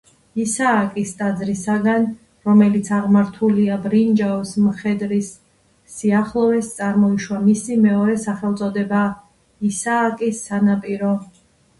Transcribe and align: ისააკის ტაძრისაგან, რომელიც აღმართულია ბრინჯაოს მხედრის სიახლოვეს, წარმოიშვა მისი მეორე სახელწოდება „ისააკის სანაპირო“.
ისააკის 0.43 1.09
ტაძრისაგან, 1.17 2.05
რომელიც 2.49 2.87
აღმართულია 2.99 3.75
ბრინჯაოს 3.83 4.53
მხედრის 4.69 5.29
სიახლოვეს, 5.97 6.71
წარმოიშვა 6.79 7.41
მისი 7.45 7.79
მეორე 7.85 8.17
სახელწოდება 8.25 9.05
„ისააკის 9.73 10.43
სანაპირო“. 10.51 11.15